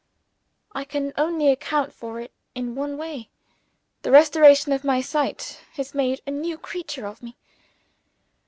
[0.71, 3.29] I can only account for it in one way.
[4.01, 7.37] The restoration of my sight has made a new creature of me.